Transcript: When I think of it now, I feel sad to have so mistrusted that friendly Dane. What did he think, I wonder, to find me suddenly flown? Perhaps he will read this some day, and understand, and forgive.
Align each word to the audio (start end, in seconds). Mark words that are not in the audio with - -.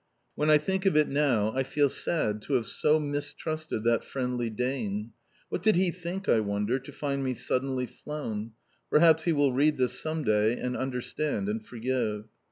When 0.33 0.49
I 0.49 0.57
think 0.57 0.87
of 0.87 0.97
it 0.97 1.07
now, 1.07 1.53
I 1.55 1.61
feel 1.61 1.87
sad 1.87 2.41
to 2.43 2.53
have 2.53 2.65
so 2.65 2.99
mistrusted 2.99 3.83
that 3.83 4.03
friendly 4.03 4.49
Dane. 4.49 5.11
What 5.49 5.61
did 5.61 5.75
he 5.75 5.91
think, 5.91 6.27
I 6.27 6.39
wonder, 6.39 6.79
to 6.79 6.91
find 6.91 7.23
me 7.23 7.35
suddenly 7.35 7.85
flown? 7.85 8.53
Perhaps 8.89 9.25
he 9.25 9.31
will 9.31 9.53
read 9.53 9.77
this 9.77 10.01
some 10.01 10.23
day, 10.23 10.57
and 10.57 10.75
understand, 10.75 11.47
and 11.47 11.63
forgive. 11.63 12.25